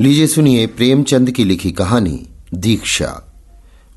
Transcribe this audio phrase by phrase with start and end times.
[0.00, 3.32] लीजिए सुनिए प्रेमचंद की लिखी कहानी, दीक्षा।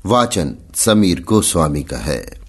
[0.06, 2.40] वाचन समीर गोस्वामी का है।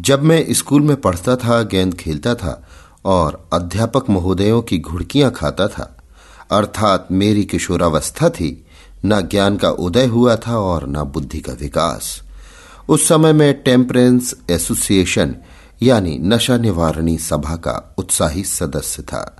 [0.00, 2.68] जब मैं स्कूल में पढ़ता था, गेंद खेलता था
[3.04, 6.02] और अध्यापक महोदयों की घुड़कियाँ खाता था,
[6.50, 8.66] अर्थात मेरी किशोरावस्था थी,
[9.04, 12.22] न ज्ञान का उदय हुआ था और न बुद्धि का विकास।
[12.88, 15.36] उस समय में टेम्परेंस एसोसिएशन,
[15.82, 19.38] यानी नशा निवारणी सभा का उत्साही सदस्य था।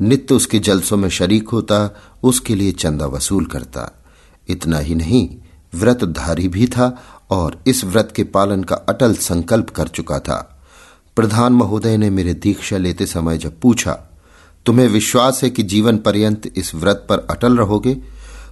[0.00, 4.02] नित्य उसके जलसों में शरीक होता, उसके लिए चंदा वसूल करता।
[4.48, 5.36] इतना ही नहीं,
[5.74, 10.62] व्रतधारी भी था और इस व्रत के पालन का अटल संकल्प कर चुका था।
[11.16, 13.92] प्रधान महोदय ने मेरे दीक्षा लेते समय जब पूछा,
[14.66, 17.94] तुम्हें विश्वास है कि जीवन पर्यंत इस व्रत पर अटल रहोगे?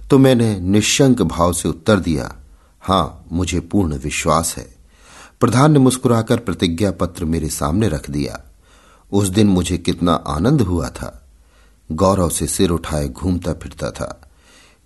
[0.09, 2.35] तो मैंने निशंक भाव से उत्तर दिया,
[2.81, 4.75] हाँ, मुझे पूर्ण विश्वास है।
[5.39, 8.43] प्रधान ने मुस्कुराकर प्रतिज्ञा पत्र मेरे सामने रख दिया।
[9.11, 11.22] उस दिन मुझे कितना आनंद हुआ था।
[11.93, 14.31] गौरव से सिर उठाए घूमता फिरता था।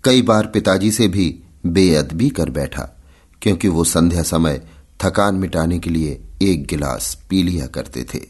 [0.04, 3.02] कई बार पिताजी से भी बेअदबी कर बैठा,
[3.42, 4.68] क्योंकि वो संध्या समय
[5.00, 8.20] थकान मिटाने के लिए एक गिलास पी लिया करते थे।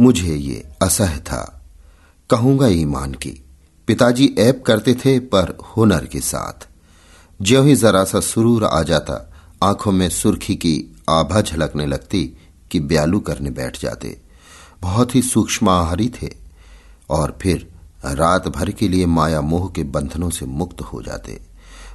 [0.00, 1.66] मुझे ये असह था।
[2.30, 3.44] कहूँगा ईमान की,
[3.86, 6.68] पिताजी ऐप करते थे पर हुनर के साथ।
[7.42, 12.32] ज्यो ही जरा सा सुरूर आ जाता, आँखों में सुर्खी की आभा झलकने लगती
[12.70, 14.20] कि ब्यालू करने बैठ जाते।
[14.82, 16.40] बहुत ही सूक्ष्म आहारी थे।
[17.10, 17.69] और फिर
[18.04, 21.40] रात भर के लिए माया मोह के बंधनों से मुक्त हो जाते।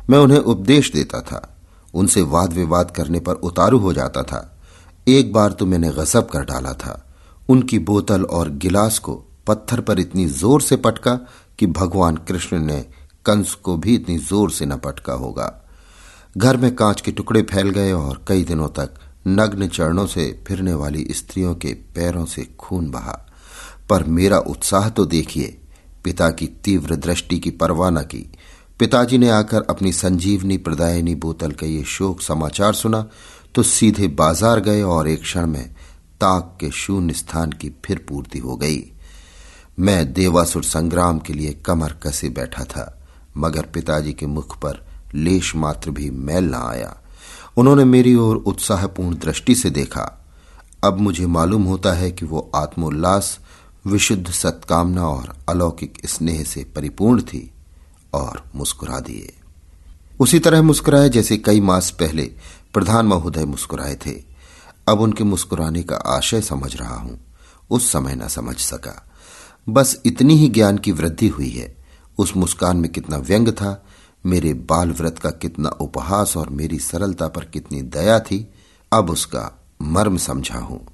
[0.09, 1.57] मैं उन्हें उपदेश देता था।
[1.93, 4.59] उनसे वाद विवाद करने पर उतारू हो जाता था।
[5.07, 7.01] एक बार तो मैंने गजब कर डाला था।
[7.49, 9.13] उनकी बोतल और गिलास को
[9.47, 11.15] पत्थर पर इतनी ज़ोर से पटका
[11.59, 12.79] कि भगवान कृष्ण ने
[13.25, 15.51] कंस को भी इतनी ज़ोर से न पटका होगा।
[16.37, 18.93] घर में कांच के टुकड़े फैल गए और कई दिनों तक
[19.27, 23.19] नग्न चरणों से फिरने वाली स्त्रियों के पैरों से खून बहा।
[23.89, 25.57] पर मेरा उत्साह तो देखिए
[26.05, 28.25] पिता की तीव्र दृष्टि की परवाह न की।
[28.79, 33.05] पिताजी ने आकर अपनी संजीवनी प्रदायनी बोतल का ये शोक समाचार सुना
[33.55, 35.67] तो सीधे बाज़ार गए और एक क्षण में
[36.21, 38.83] ताक के शून्य स्थान की फिर पूर्ति हो गई।
[39.79, 42.85] मैं देवासुर संग्राम के लिए कमर कसे बैठा था,
[43.37, 44.83] मगर पिताजी के मुख पर
[45.15, 46.95] लेश मात्र भी मैल न आया।
[47.57, 50.11] उन्होंने मेरी ओर उत्साहपूर्ण दृष्टि से देखा।
[50.83, 53.37] अब मुझे मालूम होता है कि वो आत्मोल्लास
[53.87, 57.51] विशुद्ध सत्कामना और अलौकिक स्नेह से परिपूर्ण थी
[58.13, 59.33] और मुस्कुरा दिए।
[60.19, 62.31] उसी तरह मुस्कुराए जैसे कई मास पहले
[62.73, 64.23] प्रधान महोदय मुस्कुराए थे।
[64.87, 67.19] अब उनके मुस्कुराने का आशय समझ रहा हूँ।
[67.69, 69.09] उस समय न समझ सका।
[69.69, 71.77] बस इतनी ही ज्ञान की वृद्धि हुई है।
[72.17, 73.85] उस मुस्कान में कितना व्यंग था।
[74.25, 78.53] मेरे बाल व्रत का कितना उपहास और मेरी सरलता पर कितनी दया थी।
[78.93, 80.87] अब उसका मर्म समझा हूँ।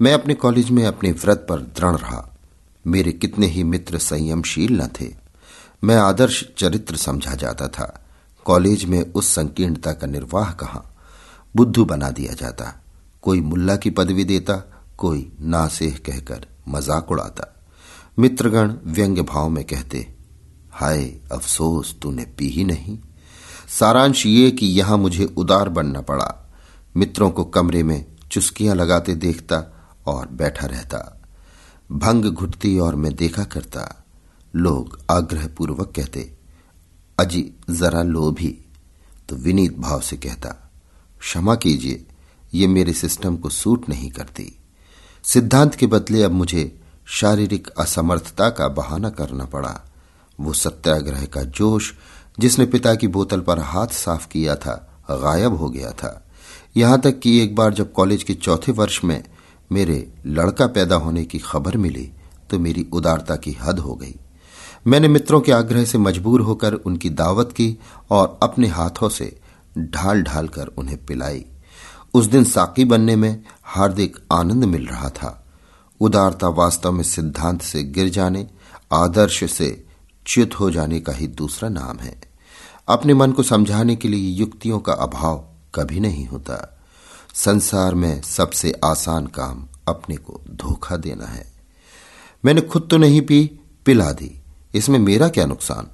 [0.00, 2.36] मैं अपने कॉलेज में अपने व्रत पर दृढ़ रहा।
[2.86, 5.14] मेरे कितने ही मित्र संयमशील न थे।
[5.84, 8.04] मैं आदर्श चरित्र समझा जाता था।
[8.44, 10.94] कॉलेज में उस संकीर्णता का निर्वाह कहा?
[11.56, 12.82] बुद्धू बना दिया जाता।
[13.22, 14.56] कोई मुल्ला की पदवी देता,
[14.98, 17.64] कोई नासेह कहकर मज़ाक उड़ाता।
[18.18, 20.14] मित्रगण व्यंग्य भाव में कहते,
[20.72, 22.98] हाय, अफसोस, तूने पी ही नहीं।
[23.68, 26.52] सारांश ये कि यहाँ मुझे उदार बनना पड़ा।
[26.96, 29.70] मित्रों को कमरे में चुस्कियाँ लगाते देखता
[30.06, 31.22] और बैठा रहता।
[31.92, 34.04] भंग घुटती और मैं देखा करता।
[34.56, 36.34] लोग आग्रहपूर्वक कहते,
[37.18, 38.58] अजी, जरा लो भी।
[39.28, 40.70] तो विनीत भाव से कहता,
[41.20, 42.06] क्षमा कीजिए,
[42.54, 44.58] ये मेरे सिस्टम को सूट नहीं करती।
[45.24, 49.80] सिद्धांत के बदले अब मुझे शारीरिक असमर्थता का बहाना करना पड़ा।
[50.40, 51.94] वो सत्याग्रह का जोश,
[52.40, 56.26] जिसने पिता की बोतल पर हाथ साफ़ किया था, गायब हो गया था।
[56.76, 59.24] यहाँ तक कि एक बार जब कॉलेज के चौथे वर्ष में
[59.72, 62.12] मेरे लड़का पैदा होने की खबर मिली
[62.50, 64.14] तो मेरी उदारता की हद हो गई।
[64.86, 67.78] मैंने मित्रों के आग्रह से मजबूर होकर उनकी दावत की
[68.10, 69.40] और अपने हाथों से
[69.78, 71.44] ढाल ढाल कर उन्हें पिलाई।
[72.14, 75.46] उस दिन साकी बनने में हार्दिक आनंद मिल रहा था।
[76.00, 78.46] उदारता वास्तव में सिद्धांत से गिर जाने,
[78.92, 79.86] आदर्श से
[80.26, 82.20] च्युत हो जाने का ही दूसरा नाम है।
[82.88, 86.73] अपने मन को समझाने के लिए युक्तियों का अभाव कभी नहीं होता।
[87.34, 91.52] संसार में सबसे आसान काम अपने को धोखा देना है।
[92.44, 94.42] मैंने खुद तो नहीं पी, पिला दी।
[94.74, 95.88] इसमें मेरा क्या नुकसान?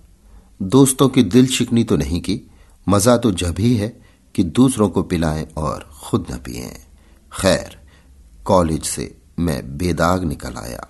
[0.62, 2.50] दोस्तों की दिल शिकनी तो नहीं की।
[2.88, 4.02] मज़ा तो जब ही है
[4.34, 6.76] कि दूसरों को पिलाएँ और खुद न पिए।
[7.40, 7.80] खैर,
[8.44, 10.88] कॉलेज से मैं बेदाग निकल आया।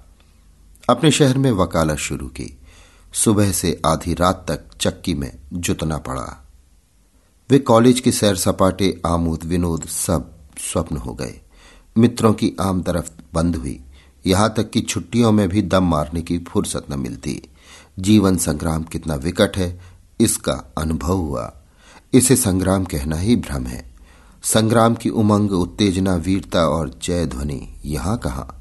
[0.91, 2.59] अपने शहर में वकालत शुरू की।
[3.13, 6.49] सुबह से आधी रात तक चक्की में जुतना पड़ा।
[7.51, 10.40] वे कॉलेज के सैर सपाटे आमोद, विनोद सब
[10.73, 11.41] स्वप्न हो गए।
[11.99, 13.81] मित्रों की आम तरफ़ बंद हुई।
[14.27, 17.43] यहाँ तक कि छुट्टियों में भी दम मारने की फुर्सत न मिलती।
[17.99, 19.81] जीवन संग्राम कितना विकट है,
[20.21, 21.57] इसका अनुभव हुआ।
[22.13, 23.91] इसे संग्राम कहना ही भ्रम है।
[24.43, 28.55] संग्राम की उमंग, उत्तेजना, वीरता और जय ध्वनि यहाँ कहा?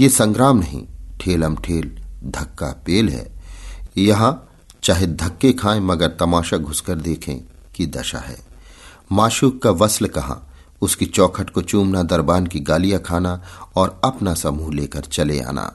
[0.00, 0.86] ये संग्राम नहीं,
[1.20, 3.40] ठेलम ठेल, धक्का पेल है।
[3.98, 4.46] यहाँ
[4.82, 7.40] चाहे धक्के खाएँ मगर तमाशा घुसकर देखें
[7.74, 8.38] की दशा है।
[9.12, 10.49] माशूक का वस्ल कहा?
[10.80, 13.42] उसकी चौखट को चूमना, दरबान की गालियाँ खाना
[13.76, 15.72] और अपना समूह लेकर चले आना।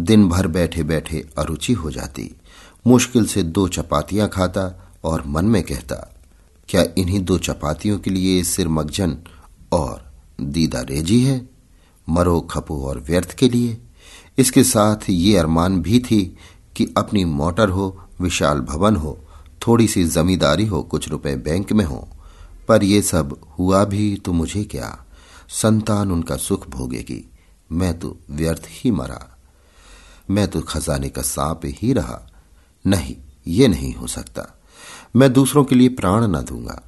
[0.00, 2.36] दिन भर बैठे बैठे अरुचि हो जाती।
[2.86, 6.14] मुश्किल से दो चपातियाँ खाता और मन में कहता,
[6.68, 9.16] क्या इन्हीं दो चपातियों के लिए सिर मगजन
[9.72, 11.48] और दीदा रेजी है?
[12.08, 13.78] मरो, खपो और व्यर्थ के लिए?
[14.38, 16.36] इसके साथ ये अरमान भी थी
[16.76, 19.18] कि अपनी मोटर हो, विशाल भवन हो,
[19.66, 22.08] थोड़ी सी जमींदारी हो, कुछ रुपए बैंक में हो।
[22.68, 25.04] पर यह सब हुआ भी तो मुझे क्या?
[25.48, 27.30] संतान उनका सुख भोगेगी।
[27.72, 29.38] मैं तो व्यर्थ ही मरा।
[30.30, 32.30] मैं तो खजाने का सांप ही रहा।
[32.86, 33.16] नहीं,
[33.46, 34.60] ये नहीं हो सकता।
[35.16, 36.82] मैं दूसरों के लिए प्राण न दूँगा।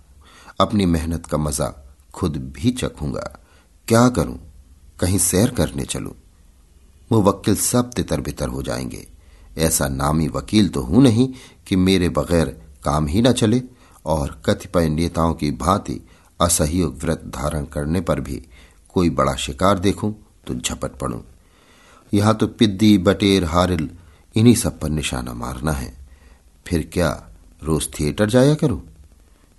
[0.60, 3.40] अपनी मेहनत का मज़ा खुद भी चखूँगा।
[3.88, 4.40] क्या करूँ?
[5.00, 6.14] कहीं सैर करने चलूँ?
[7.12, 9.08] मुवक्किल सब तितर बितर हो जाएँगे।
[9.58, 11.32] ऐसा नामी वकील तो हूँ नहीं
[11.66, 12.46] कि मेरे बगैर
[12.84, 13.62] काम ही ना चले।
[14.06, 16.00] और कतिपय नेताओं की भांति
[16.40, 18.42] असहयोग व्रत धारण करने पर भी
[18.94, 20.14] कोई बड़ा शिकार देखूँ
[20.46, 21.20] तो झपट पड़ूं।
[22.14, 23.90] यहाँ तो पिद्दी, बटेर, हारिल,
[24.36, 25.92] इन्हीं सब पर निशाना मारना है।
[26.66, 27.28] फिर क्या
[27.62, 28.82] रोज थिएटर जाया करूँ?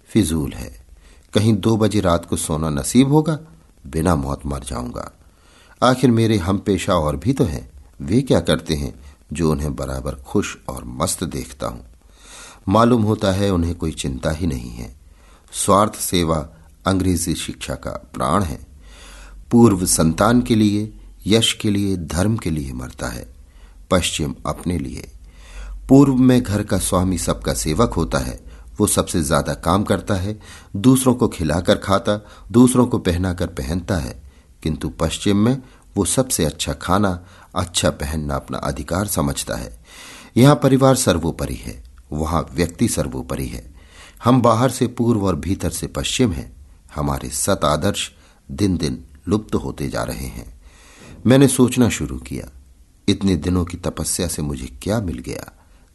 [0.10, 0.86] फिजूल है।
[1.34, 3.40] कहीं दो बजे रात को सोना नसीब होगा,
[3.88, 5.12] बिना मौत मर जाऊँगा।
[5.84, 7.70] आखिर मेरे हम पेशा और भी तो हैं।
[8.02, 8.94] वे क्या करते हैं
[9.34, 11.86] जो उन्हें बराबर खुश और मस्त देखता हूँ?
[12.70, 14.96] मालूम होता है उन्हें कोई चिंता ही नहीं है।
[15.52, 16.50] स्वार्थ सेवा
[16.88, 18.68] अंग्रेज़ी शिक्षा का प्राण है।
[19.52, 20.94] पूर्व संतान के लिए,
[21.28, 23.34] यश के लिए, धर्म के लिए मरता है।
[23.92, 25.12] पश्चिम अपने लिए।
[25.90, 28.40] पूर्व में घर का स्वामी सबका सेवक होता है।
[28.80, 30.40] वो सबसे ज़्यादा काम करता है।
[30.76, 34.24] दूसरों को खिलाकर खाता, दूसरों को पहनाकर पहनता है।
[34.64, 35.62] किंतु पश्चिम में
[35.98, 37.26] वो सबसे अच्छा खाना
[37.56, 39.80] अच्छा पहनना अपना अधिकार समझता है।
[40.38, 43.66] यहाँ परिवार सर्वोपरि है। वहाँ व्यक्ति सर्वोपरि है।
[44.24, 46.52] हम बाहर से पूर्व और भीतर से पश्चिम हैं।
[46.96, 48.12] हमारे सत आदर्श
[48.50, 50.54] दिन दिन लुप्त होते जा रहे हैं।
[51.26, 52.48] मैंने सोचना शुरू किया,
[53.08, 55.52] इतने दिनों की तपस्या से मुझे क्या मिल गया?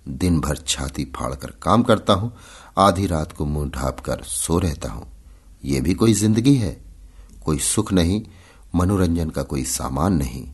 [0.08, 2.32] दिन भर छाती फाड़कर काम करता हूँ,
[2.78, 5.06] आधी रात को मुँह ढाप कर सो रहता हूँ।
[5.64, 6.76] यह भी कोई ज़िंदगी है?
[7.44, 8.22] कोई सुख नहीं,
[8.74, 10.46] मनोरंजन का कोई सामान नहीं।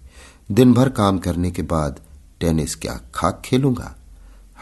[0.50, 2.00] दिन भर काम करने के बाद
[2.40, 3.94] टेनिस क्या खाक खेलूँगा?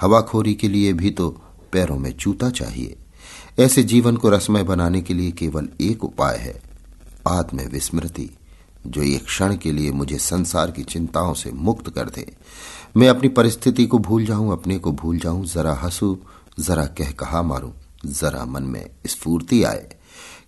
[0.01, 1.29] हवाखोरी के लिए भी तो
[1.73, 2.97] पैरों में जूता चाहिए।
[3.59, 6.63] ऐसे जीवन को रसमय बनाने के लिए केवल एक उपाय है
[7.29, 8.31] आत्म विस्मृति
[8.87, 12.37] जो एक क्षण के लिए मुझे संसार की चिंताओं से मुक्त कर दे।
[12.97, 16.19] मैं अपनी परिस्थिति को भूल जाऊँ, अपने को भूल जाऊँ, जरा हंसू,
[16.61, 17.71] जरा कह कहा मारूं,
[18.07, 19.97] जरा मन में स्फूर्ति आए।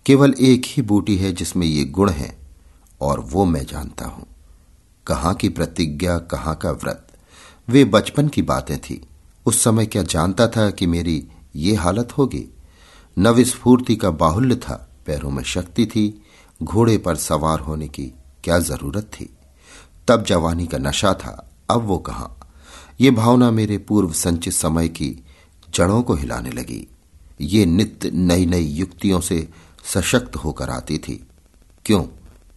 [0.05, 2.37] केवल एक ही बूटी है जिसमें ये गुण है,
[3.01, 4.25] और वो मैं जानता हूँ।
[5.07, 7.07] कहाँ की प्रतिज्ञा, कहाँ का व्रत।
[7.69, 9.01] वे बचपन की बातें थी
[9.45, 12.53] उस समय क्या जानता था कि मेरी ये हालत होगी?
[13.17, 16.23] नविस्फूर्ति का बाहुल्य था, पैरों में शक्ति थी,
[16.63, 19.29] घोड़े पर सवार होने की क्या ज़रूरत थी?
[20.07, 22.31] तब जवानी का नशा था, अब वो कहा?
[23.01, 25.25] ये भावना मेरे पूर्व संचित समय की
[25.73, 26.87] जड़ों को हिलाने लगी।
[27.41, 29.49] ये नित्य नई नई युक्तियों से
[29.85, 31.27] सशक्त होकर आती थी।
[31.85, 32.03] क्यों?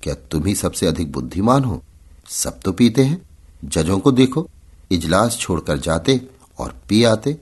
[0.02, 1.82] क्या तुम ही सबसे अधिक बुद्धिमान हो?
[2.28, 3.22] सब तो पीते हैं।
[3.64, 4.48] जजों को देखो,
[4.90, 6.28] इजलास छोड़कर जाते
[6.58, 7.38] और पी आते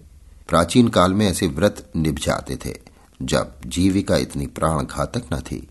[0.49, 2.79] प्राचीन काल में ऐसे व्रत निभ जाते थे,
[3.23, 5.69] जब जीविका इतनी प्राण घातक न थी।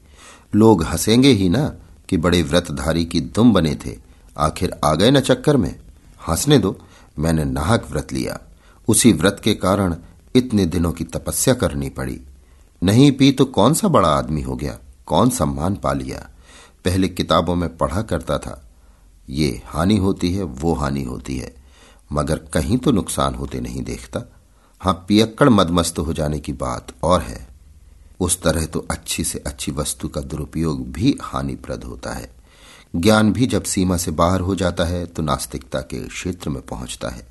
[0.55, 1.75] लोग हंसेंगे ही ना
[2.10, 3.98] कि बड़े व्रतधारी की दुम बने थे।
[4.38, 5.79] आखिर आ गए न चक्कर में।
[6.27, 6.79] हंसने दो,
[7.19, 8.39] मैंने नाहक व्रत लिया।
[8.88, 9.96] उसी व्रत के कारण
[10.36, 12.22] इतने दिनों की तपस्या करनी पड़ी।
[12.84, 14.77] नहीं पी तो कौन सा बड़ा आदमी हो गया?
[15.05, 16.29] कौन सम्मान पा लिया?
[16.86, 18.69] पहले किताबों में पढ़ा करता था।
[19.29, 21.58] ये हानि होती है, वो हानि होती है।
[22.11, 24.21] मगर कहीं तो नुकसान होते नहीं देखता।
[24.81, 27.47] हाँ, पियक्कड़ मदमस्त हो जाने की बात और है।
[28.19, 32.31] उस तरह तो अच्छी से अच्छी वस्तु का दुरुपयोग भी हानिप्रद होता है।
[32.95, 37.09] ज्ञान भी जब सीमा से बाहर हो जाता है तो नास्तिकता के क्षेत्र में पहुँचता
[37.09, 37.27] है।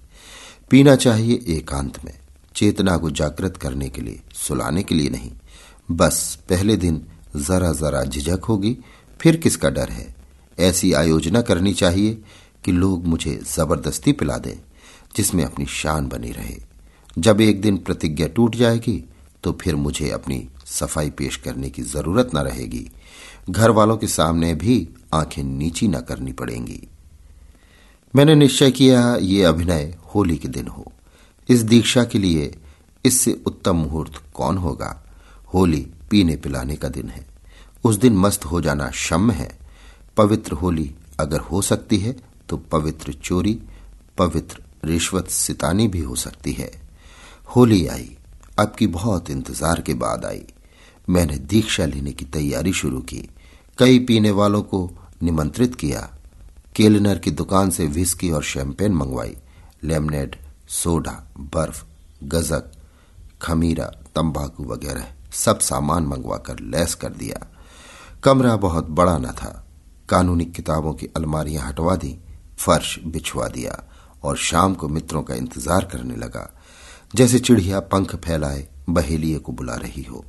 [0.71, 2.19] पीना चाहिए एकांत में,
[2.55, 5.33] चेतना को जागृत करने के लिए, सुलाने के लिए नहीं।
[5.91, 7.07] बस पहले दिन
[7.37, 8.77] जरा जरा झिझक होगी,
[9.21, 10.15] फिर किसका डर है?
[10.59, 12.23] ऐसी आयोजना करनी चाहिए
[12.65, 14.57] कि लोग मुझे ज़बरदस्ती पिला दें।
[15.17, 16.57] जिसमें अपनी शान बनी रहे।
[17.19, 19.05] जब एक दिन प्रतिज्ञा टूट जाएगी
[19.43, 22.91] तो फिर मुझे अपनी सफ़ाई पेश करने की ज़रूरत न रहेगी।
[23.51, 26.83] घर वालों के सामने भी आँखें नीची न करनी पड़ेंगी।
[28.17, 30.93] मैंने निश्चय किया, ये अभिनय होली के दिन हो।
[31.49, 32.55] इस दीक्षा के लिए
[33.05, 35.05] इससे उत्तम मुहूर्त कौन होगा?
[35.55, 37.27] होली पीने पिलाने का दिन है।
[37.85, 39.59] उस दिन मस्त हो जाना शम है।
[40.17, 42.17] पवित्र होली अगर हो सकती है
[42.49, 43.59] तो पवित्र चोरी,
[44.19, 46.71] पवित्र रिश्वत सितानी भी हो सकती है।
[47.57, 48.17] होली आई
[48.59, 50.45] अब की बहुत इंतज़ार के बाद आई।
[51.11, 53.29] मैंने दीक्षा लेने की तैयारी शुरू की।
[53.79, 54.91] कई पीने वालों को
[55.23, 56.11] निमंत्रित किया।
[56.77, 59.37] केलनर की दुकान से विस्की और शैंपेन मंगवाई।
[59.85, 60.37] लेमनेड,
[60.69, 61.85] सोडा, बर्फ़,
[62.25, 62.73] गजक,
[63.43, 67.47] खमीरा, तंबाकू वगैरह सब सामान मंगवाकर लैस कर दिया।
[68.25, 69.67] कमरा बहुत बड़ा न था।
[70.09, 72.19] कानूनी किताबों की अलमारियाँ हटवा दी,
[72.59, 73.85] फर्श बिछवा दिया।
[74.23, 76.49] और शाम को मित्रों का इंतज़ार करने लगा।
[77.15, 80.25] जैसे चिड़िया पंख फैलाए, बहेलिए को बुला रही हो।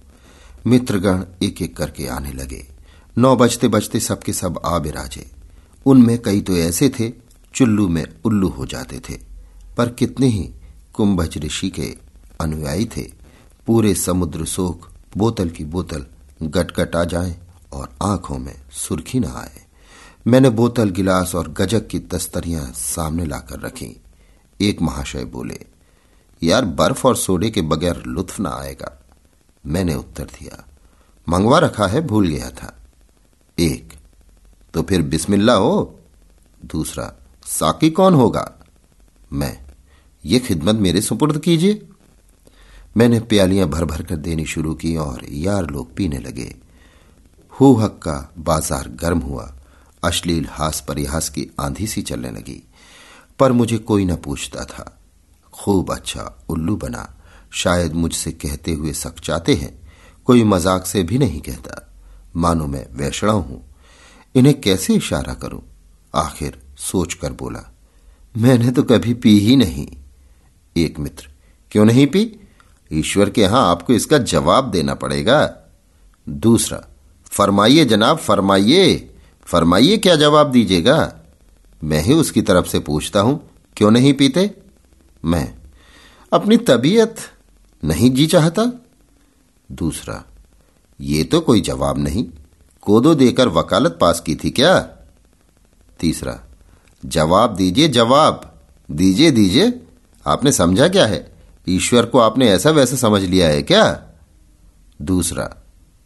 [0.68, 2.68] मित्रगण एक एक करके आने लगे।
[3.18, 5.32] नौ बजते बजते सबके सब आ बिराजे।
[5.86, 7.12] उनमें कई तो ऐसे थे,
[7.54, 9.18] चुल्लू में उल्लू हो जाते थे।
[9.78, 10.50] पर कितने ही
[10.94, 11.96] कुंभज ऋषि के
[12.42, 13.12] अनुयायी थे।
[13.68, 16.06] पूरे समुद्र सोख, बोतल की बोतल,
[16.44, 17.40] गटगट आ जाए
[17.74, 19.62] और आँखों में सुर्खी न आए।
[20.30, 24.02] मैंने बोतल, गिलास और गजक की तस्तरियाँ सामने लाकर रखी।
[24.60, 25.60] एक महाशय बोले,
[26.44, 28.92] यार, बर्फ़ और सोडे के बगैर लुत्फ ना आएगा।
[29.66, 30.64] मैंने उत्तर दिया,
[31.28, 32.74] मंगवा रखा है, भूल गया था।
[33.58, 33.94] एक
[34.74, 36.00] तो फिर बिस्मिल्ला हो।
[36.66, 37.14] दूसरा,
[37.46, 38.52] साकी कौन होगा?
[39.34, 39.58] मैं,
[40.26, 41.88] ये खिदमत मेरे सुपुर्द कीजिए।
[42.98, 46.56] मैंने प्यालियाँ भर भर कर देनी शुरू की और यार लोग पीने लगे।
[47.54, 49.54] हु हक का बाज़ार गर्म हुआ।
[50.04, 52.62] अश्लील हास परिहास की आंधी सी चलने लगी,
[53.40, 55.00] पर मुझे कोई न पूछता था।
[55.54, 57.08] खूब अच्छा उल्लू बना,
[57.52, 59.74] शायद मुझसे कहते हुए सकचाते हैं,
[60.26, 61.86] कोई मज़ाक से भी नहीं कहता।
[62.36, 63.64] मानो मैं वैषणा हूँ,
[64.36, 65.62] इन्हें कैसे इशारा करूँ?
[66.14, 67.64] आखिर सोचकर बोला,
[68.38, 69.88] मैंने तो कभी पी ही नहीं।
[70.76, 71.28] एक मित्र,
[71.72, 72.40] क्यों नहीं पी?
[72.92, 75.56] ईश्वर के यहाँ आपको इसका जवाब देना पड़ेगा।
[76.28, 76.82] दूसरा,
[77.32, 79.09] फरमाइए जनाब, फरमाइए।
[79.52, 81.14] फरमाइए क्या जवाब दीजिएगा?
[81.84, 84.56] मैं ही उसकी तरफ़ से पूछता हूँ, क्यों नहीं पीते?
[85.26, 85.56] मैं,
[86.34, 87.16] अपनी तबीयत
[87.86, 88.72] नहीं जी चाहता।
[89.72, 90.24] दूसरा,
[91.02, 92.26] ये तो कोई जवाब नहीं,
[92.82, 94.80] कोदो देकर वकालत पास की थी क्या?
[96.00, 96.40] तीसरा,
[97.06, 98.60] जवाब दीजिए जवाब,
[98.92, 99.82] दीजिए दीजिए,
[100.28, 101.34] आपने समझा क्या है?
[101.70, 104.04] ईश्वर को आपने ऐसा वैसा समझ लिया है क्या?
[105.02, 105.56] दूसरा,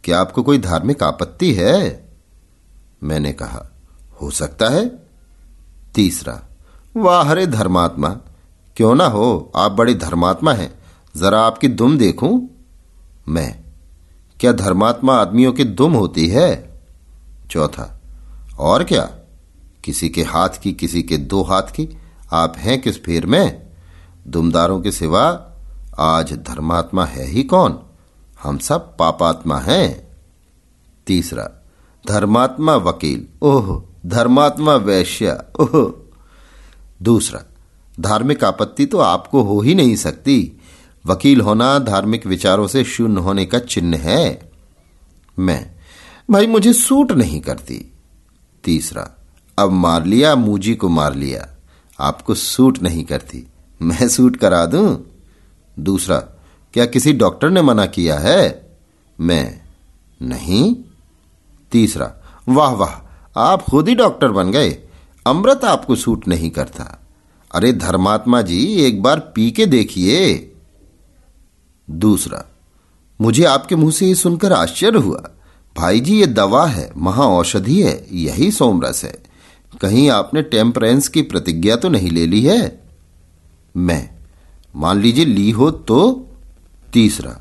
[0.04, 2.03] क्या आपको कोई धार्मिक आपत्ति है?
[3.04, 3.72] मैंने कहा,
[4.22, 5.02] हो सकता है?
[5.94, 6.42] तीसरा
[6.96, 8.08] वाह हरे धर्मात्मा,
[8.76, 9.52] क्यों ना हो?
[9.56, 10.78] आप बड़े धर्मात्मा हैं।
[11.16, 12.48] जरा आपकी दुम देखूँ?
[13.28, 13.64] मैं,
[14.40, 16.80] क्या धर्मात्मा आदमियों की दुम होती है?
[17.50, 18.00] चौथा,
[18.58, 19.10] और क्या?
[19.84, 21.98] किसी के हाथ की, किसी के दो हाथ की?
[22.32, 23.66] आप हैं किस फेर में?
[24.28, 25.52] दुमदारों के सिवा,
[25.98, 27.78] आज धर्मात्मा है ही कौन?
[28.42, 30.16] हम सब पापात्मा हैं।
[31.06, 31.63] तीसरा
[32.08, 35.92] धर्मात्मा वकील। ओह, धर्मात्मा वैश्य। ओह।
[37.02, 37.44] दूसरा,
[38.00, 40.52] धार्मिक आपत्ति तो आपको हो ही नहीं सकती।
[41.06, 44.52] वकील होना धार्मिक विचारों से शून्य होने का चिन्ह है।
[45.38, 45.70] मैं,
[46.30, 47.92] भाई मुझे सूट नहीं करती।
[48.64, 49.10] तीसरा,
[49.58, 51.48] अब मार लिया, मूजी को मार लिया।
[52.00, 53.46] आपको सूट नहीं करती।
[53.82, 55.06] मैं सूट करा दूँ?
[55.78, 56.18] दूसरा,
[56.72, 58.76] क्या किसी डॉक्टर ने मना किया है?
[59.20, 59.62] मैं,
[60.22, 60.76] नहीं।
[61.74, 62.14] तीसरा,
[62.48, 62.90] वाह वाह,
[63.40, 64.78] आप खुद ही डॉक्टर बन गए।
[65.26, 67.06] अमृत आपको सूट नहीं करता।
[67.54, 70.52] अरे धर्मात्मा जी, एक बार पी के देखिए।
[71.90, 72.44] दूसरा,
[73.20, 75.30] मुझे आपके मुँह से ये सुनकर आश्चर्य हुआ।
[75.76, 79.22] भाई जी, ये दवा है महा औषधि है, यही सोमरस है।
[79.80, 82.82] कहीं आपने टेम्परेंस की प्रतिज्ञा तो नहीं ले ली है?
[83.76, 84.10] मैं,
[84.76, 86.28] मान लीजिए ली हो तो?
[86.92, 87.40] तीसरा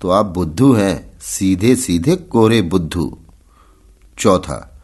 [0.00, 3.18] तो आप बुद्धू हैं सीधे सीधे कोरे बुद्धू।
[4.18, 4.82] चौथा,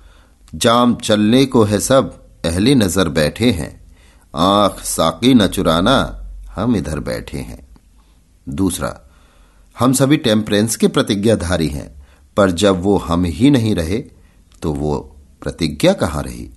[0.54, 3.72] जाम चलने को है सब, अहले नज़र बैठे हैं।
[4.34, 7.66] आँख साकी न चुराना, हम इधर बैठे हैं।
[8.48, 9.00] दूसरा,
[9.78, 13.98] हम सभी टेम्परेंस के प्रतिज्ञाधारी हैं, पर जब वो हम ही नहीं रहे
[14.62, 14.98] तो वो
[15.42, 16.50] प्रतिज्ञा कहाँ रही?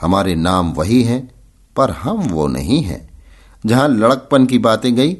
[0.00, 1.30] हमारे नाम वही हैं,
[1.76, 3.08] पर हम वो नहीं हैं।
[3.66, 5.16] जहाँ लड़कपन की बातें गई,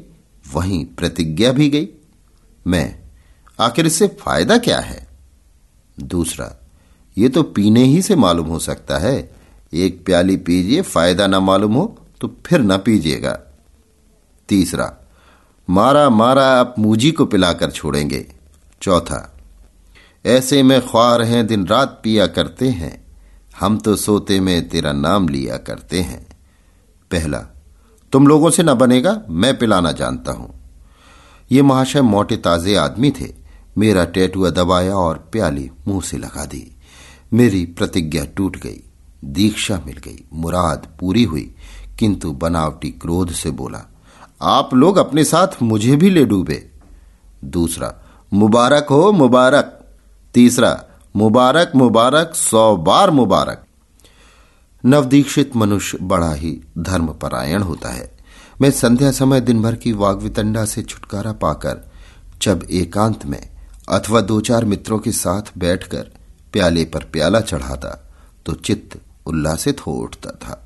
[0.53, 1.87] वहीं प्रतिज्ञा भी गई।
[2.67, 2.95] मैं,
[3.59, 5.07] आखिर इससे फ़ायदा क्या है?
[5.99, 6.59] दूसरा
[7.17, 9.31] ये तो पीने ही से मालूम हो सकता है।
[9.73, 11.85] एक प्याली पीजिए, फ़ायदा ना मालूम हो
[12.21, 13.39] तो फिर ना पीजिएगा।
[14.49, 14.93] तीसरा,
[15.67, 18.25] मारा मारा आप मूजी को पिलाकर छोड़ेंगे।
[18.81, 19.37] चौथा,
[20.25, 23.01] ऐसे में ख्वार हैं, दिन रात पिया करते हैं।
[23.59, 26.25] हम तो सोते में तेरा नाम लिया करते हैं।
[27.11, 27.37] पहला,
[28.13, 30.53] तुम लोगों से ना बनेगा, मैं पिलाना जानता हूँ।
[31.51, 33.33] ये महाशय मोटे ताजे आदमी थे।
[33.77, 36.72] मेरा टेटुआ दबाया और प्याली मुँह से लगा दी।
[37.33, 38.83] मेरी प्रतिज्ञा टूट गई,
[39.25, 41.55] दीक्षा मिल गई, मुराद पूरी हुई।
[41.99, 43.91] किंतु बनावटी क्रोध से बोला,
[44.41, 46.71] आप लोग अपने साथ मुझे भी ले डूबे।
[47.43, 47.95] दूसरा,
[48.33, 49.95] मुबारक हो मुबारक।
[50.33, 50.83] तीसरा,
[51.15, 53.65] मुबारक मुबारक, सौ बार मुबारक।
[54.85, 58.17] नवदीक्षित मनुष्य बड़ा ही धर्मपरायण होता है।
[58.61, 61.91] मैं संध्या समय दिन भर की वाग्वितंडा से छुटकारा पाकर,
[62.41, 63.49] जब एकांत में
[63.89, 66.11] अथवा दो चार मित्रों के साथ बैठकर
[66.53, 67.89] प्याले पर प्याला चढ़ाता
[68.45, 70.59] तो चित्त उल्लासित हो उठता था।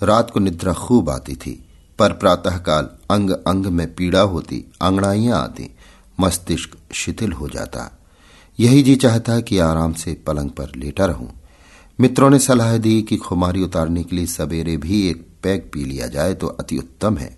[0.00, 1.52] रात को निद्रा खूब आती थी,
[1.98, 5.70] पर प्रातःकाल अंग अंग में पीड़ा होती अंगड़ाइयाँ आती,
[6.18, 7.90] मस्तिष्क शिथिल हो जाता।
[8.58, 11.32] यही जी चाहता कि आराम से पलंग पर लेटा रहूँ।
[11.98, 16.06] मित्रों ने सलाह दी कि खुमारी उतारने के लिए सवेरे भी एक पैग पी लिया
[16.06, 17.36] जाए तो अति उत्तम है।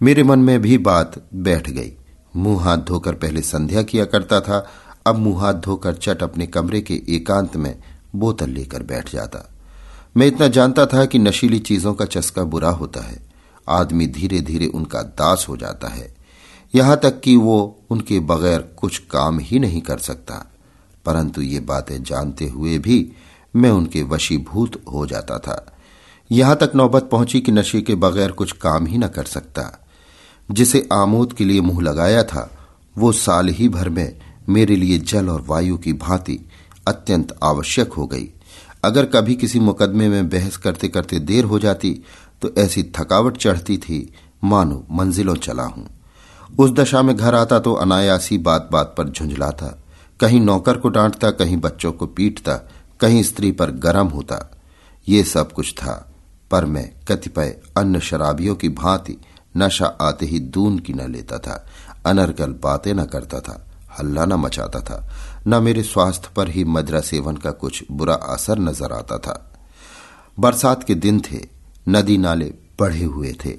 [0.00, 1.92] मेरे मन में भी बात बैठ गई।
[2.36, 4.66] मुँह हाथ धोकर पहले संध्या किया करता था
[5.06, 7.78] अब मुँह हाथ धोकर चट अपने कमरे के एकांत में
[8.16, 9.50] बोतल लेकर बैठ जाता।
[10.16, 13.22] मैं इतना जानता था कि नशीली चीज़ों का चस्का बुरा होता है।
[13.68, 16.14] आदमी धीरे धीरे उनका दास हो जाता है।
[16.74, 20.52] यहाँ तक कि वो उनके बगैर कुछ काम ही नहीं कर सकता।
[21.04, 23.12] परंतु ये बातें जानते हुए भी
[23.56, 25.76] मैं उनके वशीभूत हो जाता था।
[26.32, 29.86] यहाँ तक नौबत पहुँची कि नशे के बगैर कुछ काम ही न कर सकता।
[30.50, 32.50] जिसे आमोद के लिए मुँह लगाया था,
[32.98, 36.38] वो साल ही भर में मेरे लिए जल और वायु की भांति
[36.88, 38.28] अत्यंत आवश्यक हो गई।
[38.84, 41.92] अगर कभी किसी मुकदमे में बहस करते करते देर हो जाती
[42.42, 44.12] तो ऐसी थकावट चढ़ती थी,
[44.44, 45.86] मानो मंजिलों चला हूँ।
[46.58, 49.66] उस दशा में घर आता तो अनायासी बात बात पर झुंझलाता।
[50.20, 52.54] कहीं नौकर को डांटता, कहीं बच्चों को पीटता,
[53.00, 54.38] कहीं स्त्री पर गरम होता।
[55.06, 56.12] ये सब कुछ था,
[56.50, 59.16] पर मैं कतिपय अन्य शराबियों की भांति
[59.56, 61.66] नशा आते ही दून की न लेता था,
[62.06, 63.66] अनर्गल बातें न करता था।
[63.98, 65.08] हल्ला न मचाता था,
[65.46, 69.52] न मेरे स्वास्थ्य पर ही मदरा सेवन का कुछ बुरा असर नज़र आता था।
[70.38, 71.40] बरसात के दिन थे,
[71.88, 73.56] नदी नाले बढ़े हुए थे।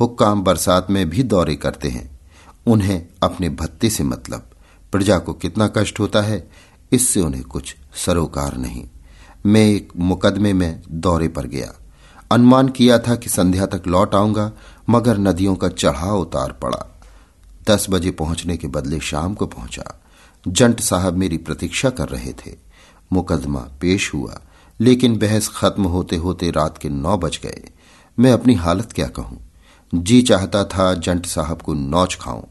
[0.00, 2.20] हुक्काम बरसात में भी दौरे करते हैं।
[2.66, 4.50] उन्हें अपने भत्ते से मतलब
[4.92, 6.50] प्रजा को कितना कष्ट होता है,
[6.92, 8.84] इससे उन्हें कुछ सरोकार नहीं।
[9.46, 11.72] मैं एक मुकदमे में दौरे पर गया।
[12.32, 14.52] अनुमान किया था कि संध्या तक लौट आऊँगा,
[14.90, 16.93] मगर नदियों का चढ़ाव उतार पड़ा।
[17.68, 20.00] दस बजे पहुँचने के बदले शाम को पहुँचा।
[20.48, 22.54] जंट साहब मेरी प्रतीक्षा कर रहे थे।
[23.12, 24.40] मुकदमा पेश हुआ,
[24.80, 27.70] लेकिन बहस खत्म होते होते रात के नौ बज गए।
[28.18, 29.38] मैं अपनी हालत क्या कहूँ?
[29.94, 32.42] जी चाहता था जंट साहब को नौच खाऊं।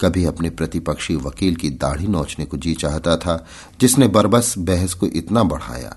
[0.00, 3.46] कभी अपने प्रतिपक्षी वकील की दाढ़ी नोचने को जी चाहता था,
[3.80, 5.96] जिसने बरबस बहस को इतना बढ़ाया।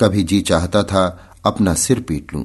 [0.00, 2.44] कभी जी चाहता था अपना सिर पीट लूँ।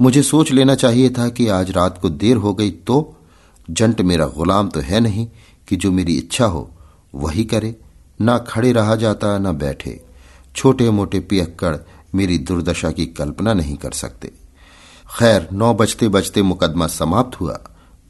[0.00, 3.16] मुझे सोच लेना चाहिए था कि आज रात को देर हो गई तो
[3.70, 5.28] जंट मेरा गुलाम तो है नहीं
[5.68, 6.70] कि जो मेरी इच्छा हो,
[7.14, 7.80] वही करे।
[8.20, 10.04] ना खड़े रहा जाता, ना बैठे।
[10.56, 11.76] छोटे मोटे पियक्कड़
[12.14, 14.32] मेरी दुर्दशा की कल्पना नहीं कर सकते।
[15.18, 17.52] खैर, नौ बजते बजते मुकदमा समाप्त हुआ,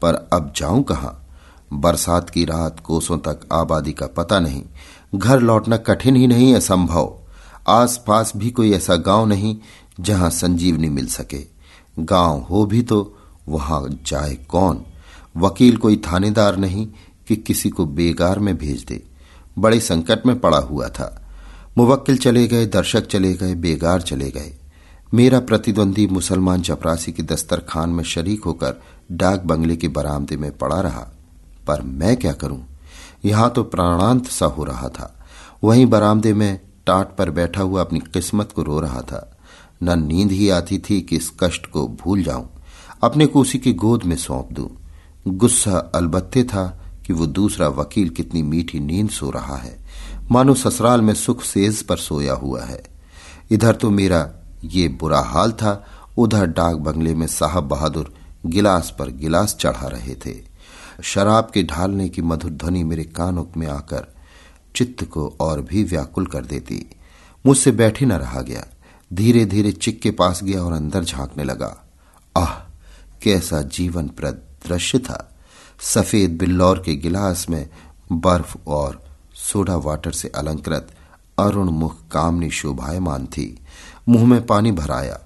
[0.01, 1.27] पर अब जाऊँ कहाँ?
[1.73, 4.63] बरसात की रात, कोसों तक आबादी का पता नहीं।
[5.15, 7.19] घर लौटना कठिन ही नहीं असंभव।
[7.67, 9.57] आस पास भी कोई ऐसा गाँव नहीं
[9.99, 11.47] जहाँ संजीवनी मिल सके।
[11.99, 14.85] गाँव हो भी तो वहाँ जाए कौन?
[15.37, 16.87] वकील कोई थानेदार नहीं
[17.27, 19.03] कि किसी को बेगार में भेज दे।
[19.59, 21.19] बड़े संकट में पड़ा हुआ था।
[21.77, 24.57] मुवक्किल चले गए, दर्शक चले गए बेगार चले गए।
[25.13, 28.73] मेरा प्रतिद्वंदी मुसलमान चपरासी के दस्तरखान में शरीक होकर
[29.11, 31.11] डाक बंगले के बरामदे में पड़ा रहा।
[31.67, 32.65] पर मैं क्या करूँ?
[33.25, 35.25] यहाँ तो प्राणांत सा हो रहा था।
[35.63, 39.37] वहीं बरामदे में टाट पर बैठा हुआ अपनी किस्मत को रो रहा था।
[39.83, 42.49] न नींद ही आती थी कि इस कष्ट को भूल जाऊँ।
[43.03, 44.82] अपने को उसी की गोद में सौंप दूँ।
[45.27, 49.85] गुस्सा अलबत्ते था कि वो दूसरा वकील कितनी मीठी नींद सो रहा है।
[50.31, 52.83] मानो ससुराल में सुख सेज पर सोया हुआ है।
[53.51, 54.33] इधर तो मेरा
[54.63, 55.85] ये बुरा हाल था,
[56.17, 58.13] उधर डाक बंगले में साहब बहादुर
[58.45, 60.41] गिलास पर गिलास चढ़ा रहे थे।
[61.03, 64.15] शराब के ढालने की मधुर ध्वनि मेरे कानों में आकर
[64.75, 66.89] चित्त को और भी व्याकुल कर देती।
[67.45, 68.65] मुझसे बैठे न रहा गया।
[69.13, 71.89] धीरे धीरे चिक के पास गया और अंदर झांकने लगा।
[72.37, 72.53] आह,
[73.23, 75.35] कैसा जीवन प्रद दृश्य था।
[75.81, 77.69] सफ़ेद बिल्लौर के गिलास में
[78.11, 79.01] बर्फ़ और
[79.35, 80.87] सोडा वाटर से अलंकृत
[81.39, 83.59] अरुण मुख कामनी शोभायमान थी।
[84.09, 85.19] मुँह में पानी भराया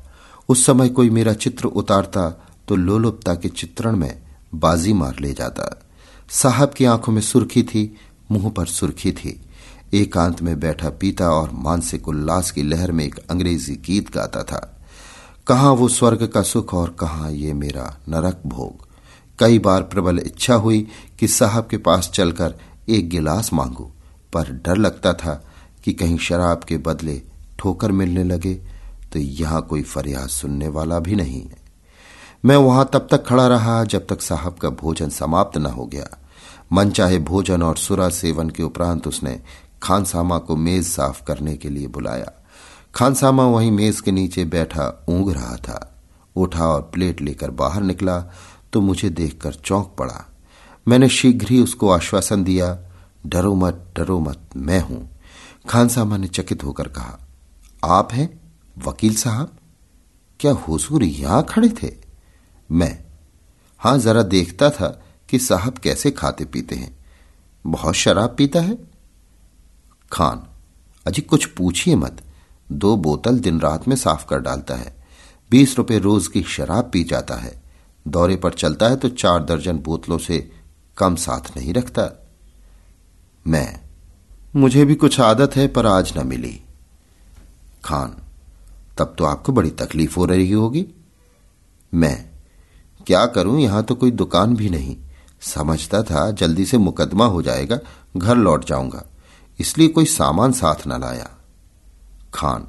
[0.50, 2.30] उस समय कोई मेरा चित्र उतारता
[2.67, 4.21] तो लोलुपता के चित्रण में
[4.56, 5.88] बाजी मार ले जाता।
[6.30, 7.95] साहब की आँखों में सुर्खी थी,
[8.32, 9.41] मुँह पर सुर्खी थी।
[9.93, 14.80] एकांत में बैठा पीता और मानसिक उल्लास की लहर में एक अंग्रेज़ी गीत गाता था।
[15.47, 18.87] कहा वो स्वर्ग का सुख और कहा ये मेरा नरक भोग।
[19.39, 20.88] कई बार प्रबल इच्छा हुई
[21.19, 22.54] कि साहब के पास चलकर
[22.89, 23.84] एक गिलास मांगू,
[24.34, 25.34] पर डर लगता था
[25.84, 27.21] कि कहीं शराब के बदले
[27.60, 28.54] ठोकर मिलने लगे
[29.13, 31.58] तो यहाँ कोई फरियाद सुनने वाला भी नहीं है।
[32.45, 36.08] मैं वहाँ तब तक खड़ा रहा जब तक साहब का भोजन समाप्त न हो गया।
[36.73, 39.39] मन चाहे भोजन और सुरा सेवन के उपरांत उसने
[39.84, 42.32] खानसामा को मेज साफ़ करने के लिए बुलाया।
[42.95, 45.80] खानसामा वहीं मेज के नीचे बैठा ऊंग रहा था।
[46.36, 48.17] उठा और प्लेट लेकर बाहर निकला
[48.73, 50.34] तो मुझे देखकर चौंक पड़ा।
[50.88, 52.80] मैंने शीघ्र ही उसको आश्वासन दिया,
[53.25, 57.19] डरो मत डरो मत, मैं हूँ। खान खानसामा ने चकित होकर कहा,
[57.86, 58.41] आप हैं?
[58.77, 59.58] वकील साहब?
[60.39, 61.95] क्या हुजूर यहाँ खड़े थे?
[62.71, 63.06] मैं?
[63.80, 67.06] हाँ, जरा देखता था कि साहब कैसे खाते पीते हैं।
[67.67, 68.77] बहुत शराब पीता है?
[70.12, 70.47] खान,
[71.08, 72.23] अजी कुछ पूछिए मत।
[72.71, 74.97] दो बोतल दिन रात में साफ़ कर डालता है।
[75.51, 77.66] बीस रुपए रोज की शराब पी जाता है।
[78.08, 80.52] दौरे पर चलता है तो चार दर्जन बोतलों से
[80.98, 82.28] कम साथ नहीं रखता।
[83.48, 83.80] मैं,
[84.56, 86.62] मुझे भी कुछ आदत है पर आज न मिली।
[87.84, 88.15] खान,
[88.98, 90.86] तब तो आपको बड़ी तकलीफ़ हो रही होगी।
[91.93, 92.30] मैं,
[93.08, 94.98] क्या करूँ, यहाँ तो कोई दुकान भी नहीं।
[95.41, 97.80] समझता था, जल्दी से मुकदमा हो जाएगा,
[98.17, 99.04] घर लौट जाऊँगा।
[99.60, 101.30] इसलिए कोई सामान साथ न लाया।
[102.34, 102.67] खान,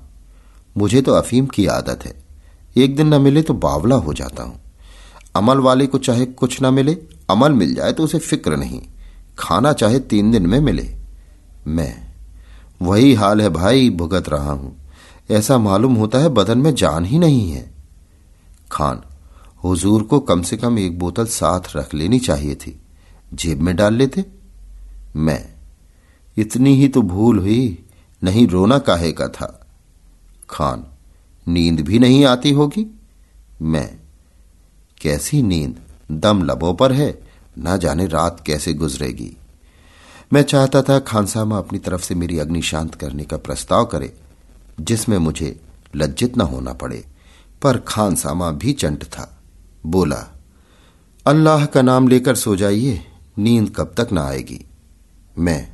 [0.77, 2.25] मुझे तो अफीम की आदत है।
[2.77, 4.61] एक दिन न मिले तो बावला हो जाता हूँ।
[5.37, 6.99] अमल वाले को चाहे कुछ ना मिले,
[7.31, 8.83] अमल मिल जाए तो उसे फ़िक्र नहीं।
[9.39, 10.97] खाना चाहे तीन दिन में मिले।
[11.67, 12.09] मैं,
[12.83, 14.77] वही हाल है भाई, भुगत रहा हूँ।
[15.31, 17.71] ऐसा मालूम होता है बदन में जान ही नहीं है।
[18.73, 19.03] खान,
[19.65, 22.81] हुजूर को कम से कम एक बोतल साथ रख लेनी चाहिए थी।
[23.35, 24.25] जेब में डाल लेते?
[25.17, 25.49] मैं,
[26.39, 27.85] इतनी ही तो भूल हुई,
[28.25, 29.67] नहीं रोना काहे का था।
[30.51, 30.85] खान,
[31.49, 32.99] नींद भी नहीं आती होगी?
[33.63, 33.98] मैं
[35.01, 35.77] कैसी नींद?
[36.13, 39.37] दम लबों पर है। ना जाने रात कैसे गुजरेगी।
[40.33, 44.15] मैं चाहता था खानसामा अपनी तरफ़ से मेरी अग्नि शांत करने का प्रस्ताव करे,
[44.81, 45.61] जिसमें मुझे
[45.97, 47.05] लज्जित न होना पड़े।
[47.63, 49.39] पर खानसामा भी चंट था।
[49.87, 50.39] बोला,
[51.27, 53.05] अल्लाह का नाम लेकर सो जाइए,
[53.39, 54.65] नींद कब तक ना आएगी?
[55.39, 55.69] मैं,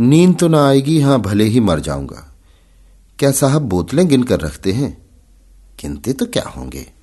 [0.00, 2.34] नींद तो ना आएगी, हाँ, भले ही मर जाऊँगा।
[3.18, 5.06] क्या साहब बोतलें गिनकर रखते हैं?
[5.82, 6.95] गिनते तो क्या होंगे?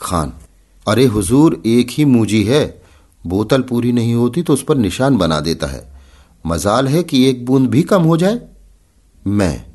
[0.00, 0.32] खान।
[0.88, 2.82] अरे हुजूर, एक ही मूजी है।
[3.26, 5.94] बोतल पूरी नहीं होती तो उस पर निशान बना देता है।
[6.46, 8.40] मजाल है कि एक बूंद भी कम हो जाए।
[9.26, 9.66] मैं।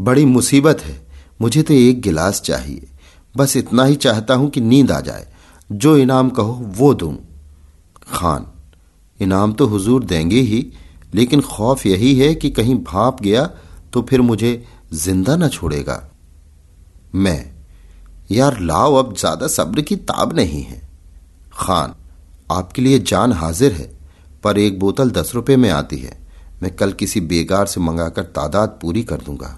[0.00, 1.06] बड़ी मुसीबत है।
[1.40, 2.88] मुझे तो एक गिलास चाहिए।
[3.36, 5.28] बस इतना ही चाहता हूँ कि नींद आ जाए।
[5.72, 7.16] जो इनाम कहो, वो दूँ।
[8.12, 8.46] खान।
[9.20, 10.72] इनाम तो हुजूर देंगे ही,
[11.14, 13.50] लेकिन खौफ यही है कि कहीं भाप गया
[13.92, 16.10] तो फिर मुझे ज़िंदा न छोड़ेगा।
[17.14, 17.57] मैं।
[18.30, 20.80] यार लाओ, अब ज़्यादा सब्र की ताब नहीं है।
[21.52, 21.94] खान,
[22.50, 23.90] आपके लिए जान हाजिर है,
[24.44, 26.16] पर एक बोतल दस रुपए में आती है।
[26.62, 29.56] मैं कल किसी बेगार से मंगाकर तादाद पूरी कर दूँगा।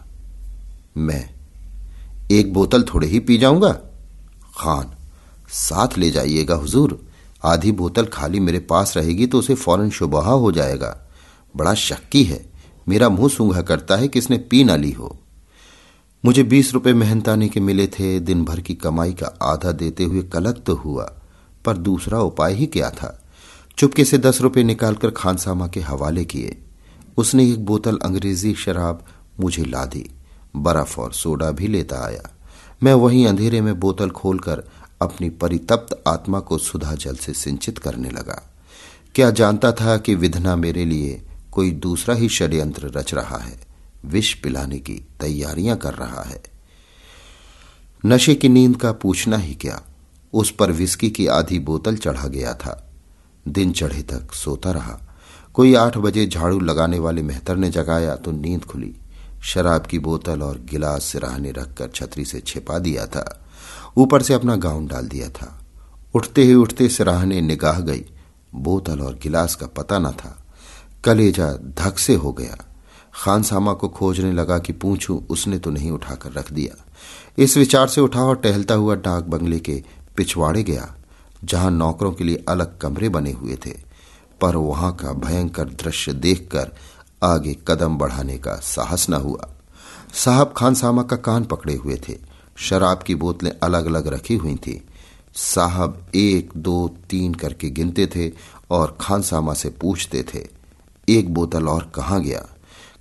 [0.97, 1.29] मैं,
[2.31, 3.73] एक बोतल थोड़े ही पी जाऊँगा?
[4.57, 4.91] खान,
[5.49, 6.99] साथ ले जाइएगा हुजूर।
[7.45, 10.97] आधी बोतल खाली मेरे पास रहेगी तो उसे फ़ौरन शुबहा हो जाएगा।
[11.55, 12.45] बड़ा शक्की है,
[12.89, 15.17] मेरा मुँह सूंघा करता है कि इसने पी ना ली हो।
[16.25, 20.23] मुझे बीस रुपए मेहनताने के मिले थे दिन भर की कमाई का आधा देते हुए
[20.23, 21.15] कलक तो हुआ,
[21.65, 23.23] पर दूसरा उपाय ही क्या था?
[23.79, 26.59] चुपके से दस रुपए निकालकर खानसामा के हवाले किए।
[27.17, 29.05] उसने एक बोतल अंग्रेज़ी शराब
[29.41, 30.11] मुझे ला दी।
[30.57, 32.31] बर्फ़ और सोडा भी लेता आया।
[32.83, 34.63] मैं वहीं अंधेरे में बोतल खोलकर
[35.03, 38.53] अपनी परितप्त आत्मा को सुधा जल से सिंचित करने लगा।
[39.15, 43.70] क्या जानता था कि विधना मेरे लिए कोई दूसरा ही षड्यंत्र रच रहा है?
[44.05, 46.43] विष पिलाने की तैयारियाँ कर रहा है।
[48.07, 49.83] नशे की नींद का पूछना ही क्या?
[50.33, 52.93] उस पर विस्की की आधी बोतल चढ़ा गया था।
[53.49, 55.01] दिन चढ़े तक सोता रहा।
[55.55, 58.97] कोई आठ बजे झाड़ू लगाने वाले मेहतर ने जगाया तो नींद खुली।
[59.43, 63.47] शराब की बोतल और गिलास सिराहने रखकर छतरी से छिपा दिया था।
[63.97, 65.67] ऊपर से अपना गाउन डाल दिया था।
[66.15, 68.05] उठते ही उठते सिराहने निगाह गई।
[68.55, 70.47] बोतल और गिलास का पता न था।
[71.05, 72.70] कलेजा धक से हो गया।
[73.21, 76.85] खानसामा को खोजने लगा कि पूछूँ, उसने तो नहीं उठाकर रख दिया।
[77.39, 79.83] इस विचार से उठा और टहलता हुआ डाक बंगले के
[80.17, 80.95] पिछवाड़े गया,
[81.45, 83.75] जहाँ नौकरों के लिए अलग कमरे बने हुए थे।
[84.41, 86.71] पर वहाँ का भयंकर दृश्य देखकर
[87.23, 89.49] आगे कदम बढ़ाने का साहस न हुआ।
[90.15, 92.17] साहब खानसामा का कान पकड़े हुए थे।
[92.57, 94.89] शराब की बोतलें अलग अलग रखी हुई थी।
[95.35, 98.31] साहब एक, दो, तीन करके गिनते थे
[98.71, 100.47] और खानसामा से पूछते थे,
[101.09, 102.47] एक बोतल और कहाँ गया?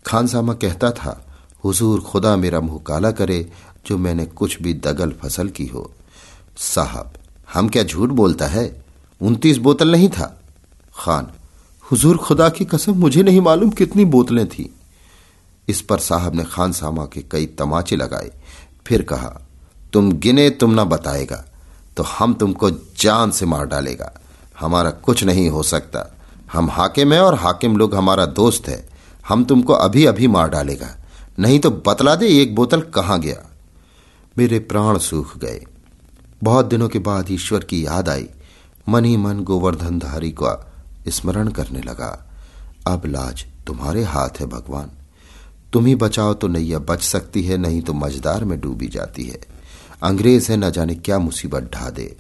[0.05, 1.25] खानसामा कहता था,
[1.63, 3.51] हुजूर खुदा मेरा मुँह काला करे,
[3.87, 5.91] जो मैंने कुछ भी दगल फ़सल की हो।
[6.57, 7.13] साहब,
[7.53, 8.83] हम क्या झूठ बोलता है?
[9.21, 10.41] उनतीस बोतल नहीं था?
[10.95, 11.27] खान,
[11.91, 14.75] हुजूर खुदा की कसम, मुझे नहीं मालूम कितनी बोतलें थी।
[15.67, 18.31] इस पर साहब ने खान सामा के कई तमाचे लगाए।
[18.85, 19.39] फिर कहा,
[19.93, 21.45] तुम गिने, तुम ना बताएगा
[21.97, 24.13] तो हम तुमको जान से मार डालेगा।
[24.59, 26.17] हमारा कुछ नहीं हो सकता।
[26.53, 28.89] हम हाकिम है और हाकिम लोग हमारा दोस्त है।
[29.29, 31.05] हम तुमको अभी अभी मार डालेगा।
[31.39, 33.49] नहीं तो बतला दे एक बोतल कहाँ गया।
[34.37, 35.65] मेरे प्राण सूख गए।
[36.43, 38.27] बहुत दिनों के बाद ईश्वर की याद आई।
[38.89, 40.73] मन ही मन गोवर्धनधारी का
[41.07, 42.29] स्मरण करने लगा।
[42.87, 44.91] अब लाज तुम्हारे हाथ है भगवान।
[45.73, 49.39] तुम ही बचाओ तो नैया बच सकती है, नहीं तो मजदार में डूबी जाती है।
[50.03, 52.17] अंग्रेज़ है, न जाने क्या मुसीबत ढा दे।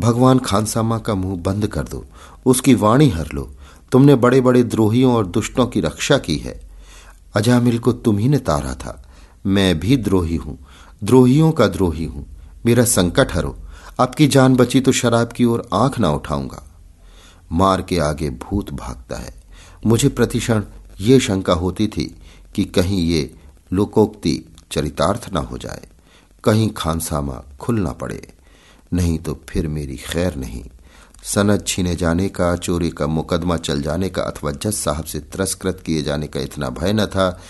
[0.00, 2.04] भगवान खानसामा का मुँह बंद कर दो,
[2.46, 3.54] उसकी वाणी हर लो।
[3.94, 6.60] तुमने बड़े बड़े द्रोहियों और दुष्टों की रक्षा की है।
[7.34, 9.08] अजामिल को तुम ही ने तारा था।
[9.46, 10.58] मैं भी द्रोही हूँ।
[11.04, 12.26] द्रोहियों का द्रोही हूँ।
[12.66, 13.56] मेरा संकट हरो।
[14.00, 16.74] अब की जान बची तो शराब की ओर आँख ना उठाऊँगा।
[17.52, 19.34] मार के आगे भूत भागता है।
[19.86, 20.62] मुझे प्रतिक्षण
[21.00, 22.16] ये शंका होती थी
[22.54, 23.34] कि कहीं ये
[23.72, 25.86] लोकोक्ति चरितार्थ ना हो जाए।
[26.44, 28.28] कहीं खानसामा खुल ना पड़े।
[28.92, 30.64] नहीं तो फिर मेरी खैर नहीं।
[31.24, 35.82] सनद छीने जाने का, चोरी का मुकदमा चल जाने का अथवा जज साहब से तिरस्कृत
[35.86, 37.40] किए जाने का इतना भय न था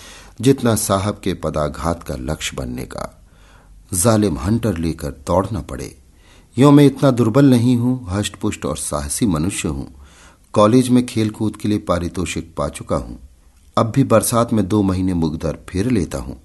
[0.40, 3.24] जितना साहब के पदाघात का लक्ष्य बनने का।
[3.94, 5.98] जालिम हंटर लेकर दौड़ना पड़े।
[6.58, 9.94] यो मैं इतना दुर्बल नहीं हूँ हष्ट पुष्ट और साहसी मनुष्य हूँ।
[10.52, 13.18] कॉलेज में खेलकूद के लिए पारितोषिक पा चुका हूँ।
[13.78, 16.40] अब भी बरसात में दो महीने मुगदर फिर लेता हूँ।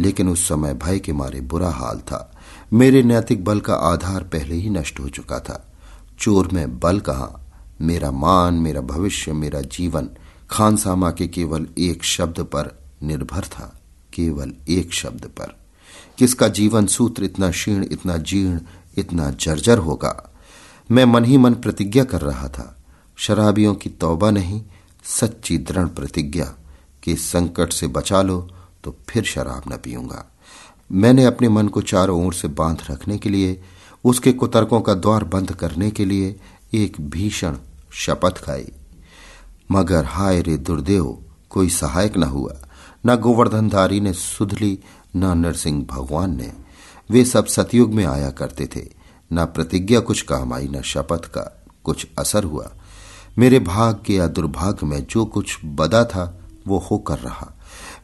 [0.00, 2.32] लेकिन उस समय भय के मारे बुरा हाल था।
[2.72, 5.72] मेरे नैतिक बल का आधार पहले ही नष्ट हो चुका था।
[6.18, 7.40] चोर में बल कहा,
[7.80, 10.08] मेरा मान, मेरा भविष्य, मेरा जीवन,
[10.50, 13.80] खानसामा के केवल एक शब्द पर निर्भर था,
[14.12, 15.58] केवल एक शब्द पर।
[16.18, 18.60] किसका जीवन सूत्र इतना क्षीण, इतना जीर्ण,
[18.96, 20.34] इतना जर्जर होगा?
[20.90, 22.82] मैं मन ही मन प्रतिज्ञा कर रहा था,
[23.16, 24.62] शराबियों की तौबा नहीं,
[25.04, 26.54] सच्ची दृढ़ प्रतिज्ञा
[27.02, 28.50] कि संकट से बचा लो
[28.84, 30.32] तो फिर शराब न पीऊँगा।
[30.92, 33.62] मैंने अपने मन को चारों ओर से बाँध रखने के लिए
[34.04, 36.40] उसके कुतर्कों का द्वार बंद करने के लिए
[36.74, 37.56] एक भीषण
[37.92, 38.72] शपथ खाई।
[39.70, 42.54] मगर हाय रे दुर्देव, कोई सहायक न हुआ।
[43.06, 44.78] न गोवर्धनधारी ने सुधली,
[45.16, 46.52] न नरसिंह भगवान ने।
[47.10, 48.86] वे सब सतयुग में आया करते थे।
[49.32, 52.70] न प्रतिज्ञा कुछ काम आई, न शपथ का कुछ असर हुआ।
[53.38, 57.54] मेरे भाग्य या दुर्भाग्य में जो कुछ बदा था, वो होकर रहा।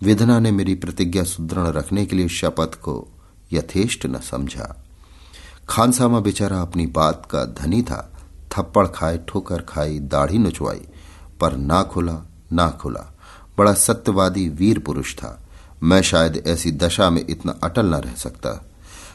[0.03, 3.09] वेदना ने मेरी प्रतिज्ञा सुदृढ़ रखने के लिए शपथ को
[3.53, 4.82] यथेष्ट न समझा।
[5.69, 8.13] खानसामा बेचारा अपनी बात का धनी था।
[8.53, 10.81] थप्पड़ खाए, ठोकर खाई, दाढ़ी नुचवाई,
[11.41, 12.23] पर ना खुला
[12.53, 13.15] ना खुला।
[13.59, 15.43] बड़ा सत्यवादी वीर पुरुष था।
[15.83, 18.67] मैं शायद ऐसी दशा में इतना अटल न रह सकता।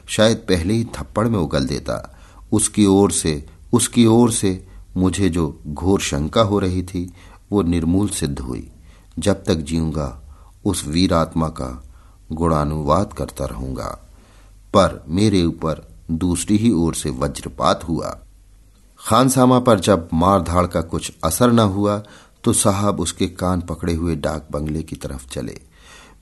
[0.07, 2.19] शायद पहले ही थप्पड़ में उगल देता।
[2.51, 7.13] उसकी ओर से, उसकी ओर से मुझे जो घोर शंका हो रही थी,
[7.51, 8.71] वो निर्मूल सिद्ध हुई।
[9.19, 10.21] जब तक जीऊँगा,
[10.65, 11.83] उस वीर आत्मा का
[12.31, 14.07] गुणानुवाद करता रहूँगा।
[14.73, 18.19] पर मेरे ऊपर दूसरी ही ओर से वज्रपात हुआ।
[18.99, 22.03] खानसामा पर जब मारधाड़ का कुछ असर न हुआ
[22.43, 25.59] तो साहब उसके कान पकड़े हुए डाक बंगले की तरफ़ चले।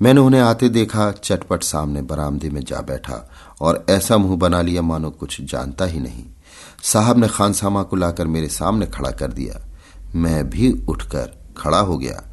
[0.02, 3.30] मैंने उन्हें आते देखा, चटपट सामने बरामदे में जा बैठा,
[3.62, 6.24] और ऐसा मुँह बना लिया मानो कुछ जानता ही नहीं।
[6.84, 9.66] साहब ने खानसामा को लाकर मेरे सामने खड़ा कर दिया।
[10.16, 12.24] मैं भी उठकर खड़ा हो गया।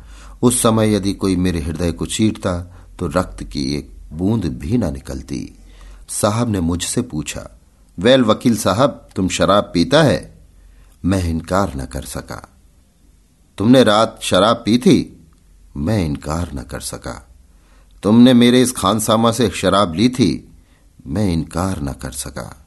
[0.42, 2.60] उस समय यदि कोई मेरे हृदय को चीरता
[2.98, 5.58] तो रक्त की एक बूंद भी ना निकलती।
[6.12, 7.50] साहब ने मुझसे पूछा,
[7.98, 10.38] वेल वकील साहब, तुम शराब पीता है?
[11.04, 12.48] मैं इनकार न कर सका।
[13.58, 15.26] तुमने रात शराब पी थी?
[15.76, 17.28] मैं इनकार न कर सका।
[18.02, 20.52] तुमने मेरे इस खानसामा से शराब ली थी?
[21.06, 22.66] मैं इनकार न कर सका।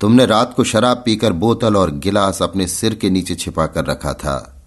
[0.00, 4.12] तुमने रात को शराब पीकर बोतल और गिलास अपने सिर के नीचे छिपा कर रखा
[4.12, 4.62] था?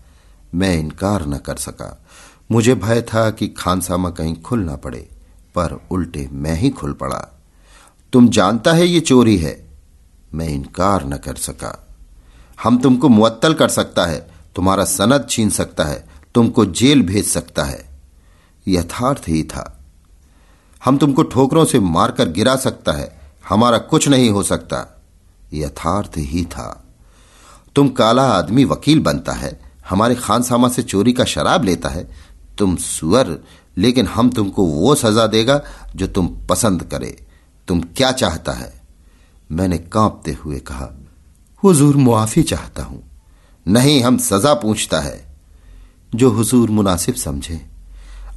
[0.55, 2.05] मैं इनकार न कर सका।
[2.51, 5.09] मुझे भय था कि खानसामा कहीं खुल ना पड़े,
[5.55, 7.40] पर उल्टे मैं ही खुल पड़ा।
[8.13, 9.69] तुम जानता है ये चोरी है।
[10.33, 11.87] मैं इनकार न कर सका।
[12.63, 17.63] हम तुमको मुअत्तल कर सकता है, तुम्हारा सनद छीन सकता है, तुमको जेल भेज सकता
[17.63, 17.89] है।
[18.67, 19.79] यथार्थ ही था।
[20.85, 25.01] हम तुमको ठोकरों से मारकर गिरा सकता है, हमारा कुछ नहीं हो सकता।
[25.53, 26.83] यथार्थ ही था।
[27.75, 32.11] तुम काला आदमी वकील बनता है, हमारे खानसामा से चोरी का शराब लेता है,
[32.57, 33.37] तुम सुअर,
[33.77, 35.61] लेकिन हम तुमको वो सजा देगा
[35.95, 37.27] जो तुम पसंद करे।
[37.67, 38.81] तुम क्या चाहता है?
[39.51, 40.89] मैंने कांपते हुए कहा,
[41.63, 43.03] हुजूर मुआफी चाहता हूँ।
[43.67, 45.31] नहीं, हम सजा पूछता है।
[46.15, 47.69] जो हुजूर मुनासिब समझे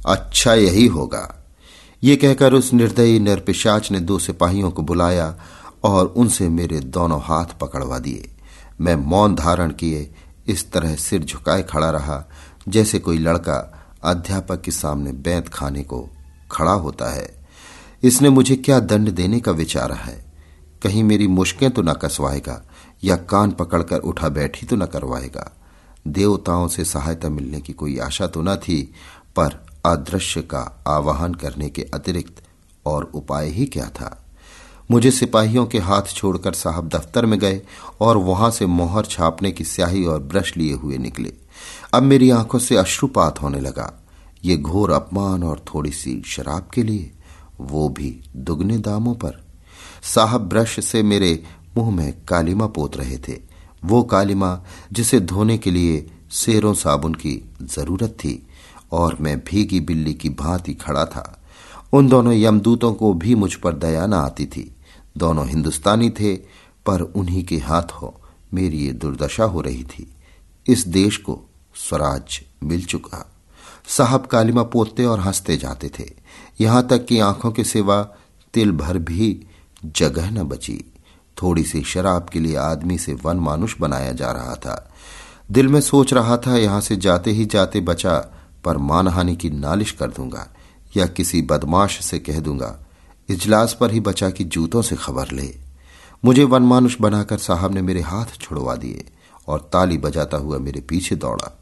[0.05, 1.45] अच्छा यही होगा।
[2.03, 5.35] ये कहकर उस निर्दयी निरपिशाच ने दो सिपाहियों को बुलाया
[5.83, 8.29] और उनसे मेरे दोनों हाथ पकड़वा दिए।
[8.81, 10.15] मैं मौन धारण किए,
[10.47, 12.25] इस तरह सिर झुकाए खड़ा रहा,
[12.69, 16.09] जैसे कोई लड़का अध्यापक के सामने बैंत खाने को
[16.51, 17.34] खड़ा होता है।
[18.03, 20.25] इसने मुझे क्या दंड देने का विचार है?
[20.83, 22.63] कहीं मेरी मुश्कें तो न कसवाएगा,
[23.03, 25.51] या कान पकड़कर उठा बैठी तो न करवाएगा।
[26.07, 28.93] देवताओं से सहायता मिलने की कोई आशा तो न थी,
[29.35, 32.43] पर अदृश्य का आवाहन करने के अतिरिक्त
[32.85, 34.21] और उपाय ही क्या था?
[34.91, 37.61] मुझे सिपाहियों के हाथ छोड़कर साहब दफ्तर में गए
[38.01, 41.33] और वहाँ से मोहर छापने की स्याही और ब्रश लिए हुए निकले।
[41.93, 44.03] अब मेरी आँखों से अश्रुपात होने लगा।
[44.45, 47.11] ये घोर अपमान और थोड़ी सी शराब के लिए।
[47.61, 49.45] वो भी दुगने दामों पर।
[50.03, 51.43] साहब ब्रश से मेरे
[51.77, 53.39] मुँह में कालिमा पोत रहे थे।
[53.85, 54.63] वो कालिमा
[54.93, 58.47] जिसे धोने के लिए सेरों साबुन की ज़रूरत थी
[58.91, 61.41] और मैं भीगी बिल्ली की भांति खड़ा था।
[61.93, 64.75] उन दोनों यमदूतों को भी मुझ पर दया न आती थी।
[65.17, 66.35] दोनों हिंदुस्तानी थे,
[66.85, 70.15] पर उन्हीं के हाथों मेरी ये दुर्दशा हो रही थी।
[70.67, 71.41] इस देश को
[71.75, 73.31] स्वराज मिल चुका।
[73.87, 76.24] साहब कालिमा पोतते और हँसते जाते थे।
[76.61, 78.01] यहाँ तक कि आँखों के सिवा
[78.53, 79.47] तिल भर भी
[79.85, 80.93] जगह न बची।
[81.41, 84.91] थोड़ी सी शराब के लिए आदमी से वन मानुष बनाया जा रहा था।
[85.51, 88.31] दिल में सोच रहा था, यहाँ से जाते ही जाते बचा,
[88.63, 90.47] पर मानहानि की नालिश कर दूँगा,
[90.97, 92.79] या किसी बदमाश से कह दूँगा,
[93.29, 95.55] इजलास पर ही बचा कि जूतों से खबर ले।
[96.25, 99.05] मुझे वन मानुष बनाकर साहब ने मेरे हाथ छुड़वा दिए,
[99.47, 101.59] और ताली बजाता हुआ मेरे पीछे दौड़ा।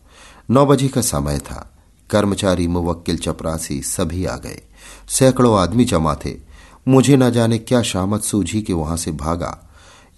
[0.49, 1.69] नौ बजे का समय था।
[2.09, 4.61] कर्मचारी, मुवक्किल, चपरासी, सभी आ गए।
[5.07, 6.35] सैकड़ों आदमी जमा थे।
[6.87, 9.69] मुझे न जाने क्या शामत सूझी के वहाँ से भागा।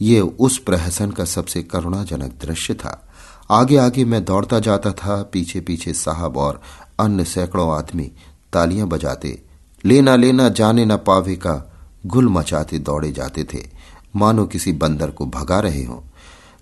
[0.02, 3.08] ये उस प्रहसन का सबसे करुणाजनक दृश्य था।
[3.52, 6.62] आगे आगे मैं दौड़ता जाता था, पीछे पीछे साहब और
[7.00, 8.12] अन्य सैकड़ों आदमी
[8.54, 9.44] तालियाँ बजाते।
[9.86, 11.74] लेना लेना जाने न पावे का
[12.06, 13.68] गुल मचाते दौड़े जाते थे।
[14.16, 16.02] मानो किसी बंदर को भगा रहे हों।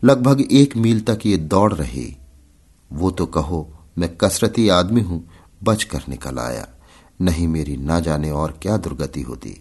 [0.04, 2.16] लगभग एक मील तक ये दौड़ रहे।
[2.94, 5.30] वो तो कहो, मैं कसरती आदमी हूँ
[5.64, 6.68] बच कर निकल आया।
[7.20, 9.56] नहीं मेरी ना जाने और क्या दुर्गति होती।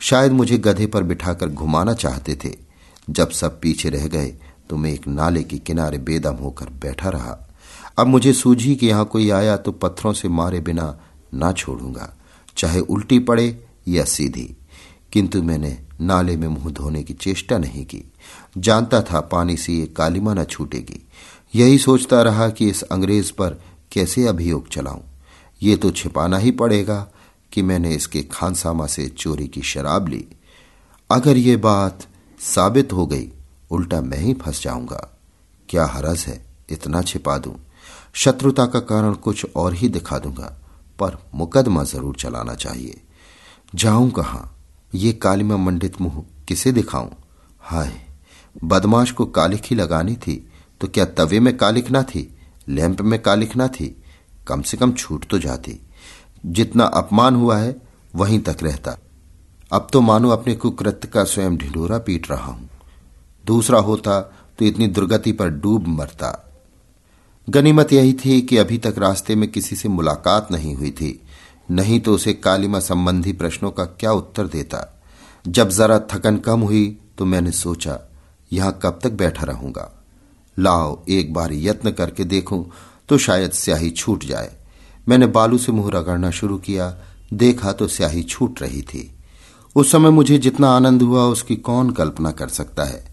[0.00, 2.56] शायद मुझे गधे पर बिठाकर घुमाना चाहते थे।
[3.10, 4.34] जब सब पीछे रह गए
[4.70, 7.38] तो मैं एक नाले के किनारे बेदम होकर बैठा रहा।
[7.98, 10.98] अब मुझे सूझी कि यहाँ कोई आया तो पत्थरों से मारे बिना
[11.34, 12.12] ना छोड़ूँगा,
[12.56, 14.56] चाहे उल्टी पड़े या सीधी।
[15.12, 18.02] किंतु मैंने नाले में मुँह धोने की चेष्टा नहीं की।
[18.58, 21.00] जानता था पानी से ये कालिमा न छूटेगी।
[21.54, 23.60] यही सोचता रहा कि इस अंग्रेज़ पर
[23.92, 25.00] कैसे अभियोग चलाऊं।
[25.64, 27.06] ये तो छिपाना ही पड़ेगा
[27.52, 30.24] कि मैंने इसके खानसामा से चोरी की शराब ली।
[31.10, 32.06] अगर ये बात
[32.40, 33.28] साबित हो गई,
[33.70, 35.08] उल्टा मैं ही फंस जाऊँगा।
[35.68, 37.54] क्या हरज है इतना छिपा दूँ?
[38.14, 40.52] शत्रुता का कारण कुछ और ही दिखा दूँगा,
[40.98, 43.00] पर मुकदमा ज़रूर चलाना चाहिए।
[43.74, 44.50] जाऊँ कहाँ?
[44.92, 47.10] ये कालिमा मंडित मुँह किसे दिखाऊँ?
[47.62, 47.92] हाय,
[48.64, 50.36] बदमाश को कालिक ही लगानी थी
[50.80, 52.30] तो क्या तवे में कालिक ना थी,
[52.68, 53.96] लैंप में कालिक ना थी?
[54.48, 55.78] कम से कम छूट तो जाती।
[56.46, 57.76] जितना अपमान हुआ है,
[58.14, 58.96] वहीं तक रहता।
[59.72, 62.68] अब तो मानो अपने कुकृत्य का स्वयं ढिंडोरा पीट रहा हूँ।
[63.44, 64.20] दूसरा होता
[64.58, 66.40] तो इतनी दुर्गति पर डूब मरता।
[67.48, 71.20] गनीमत यही थी कि अभी तक रास्ते में किसी से मुलाकात नहीं हुई थी।
[71.70, 75.02] नहीं तो उसे कालिमा संबंधी प्रश्नों का क्या उत्तर देता।
[75.48, 77.98] जब जरा थकन कम हुई तो मैंने सोचा,
[78.52, 79.90] यहाँ कब तक बैठा रहूँगा?
[80.58, 82.64] लाओ, एक बार यत्न करके देखूँ
[83.08, 84.52] तो शायद स्याही छूट जाए।
[85.08, 86.98] मैंने बालू से मुँह रगड़ना शुरू किया,
[87.32, 89.14] देखा तो स्याही छूट रही थी।
[89.76, 93.04] उस समय मुझे जितना आनंद हुआ, उसकी कौन कल्पना कर सकता है?